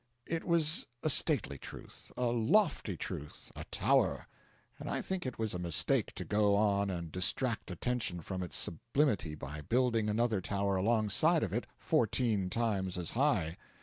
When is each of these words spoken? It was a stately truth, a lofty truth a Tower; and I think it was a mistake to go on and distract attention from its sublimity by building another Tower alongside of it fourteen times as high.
It 0.25 0.43
was 0.43 0.87
a 1.03 1.11
stately 1.11 1.59
truth, 1.59 2.11
a 2.17 2.25
lofty 2.25 2.97
truth 2.97 3.51
a 3.55 3.65
Tower; 3.65 4.25
and 4.79 4.89
I 4.89 4.99
think 4.99 5.27
it 5.27 5.37
was 5.37 5.53
a 5.53 5.59
mistake 5.59 6.15
to 6.15 6.25
go 6.25 6.55
on 6.55 6.89
and 6.89 7.11
distract 7.11 7.69
attention 7.69 8.21
from 8.21 8.41
its 8.41 8.57
sublimity 8.57 9.35
by 9.35 9.61
building 9.61 10.09
another 10.09 10.41
Tower 10.41 10.75
alongside 10.77 11.43
of 11.43 11.53
it 11.53 11.67
fourteen 11.77 12.49
times 12.49 12.97
as 12.97 13.11
high. 13.11 13.57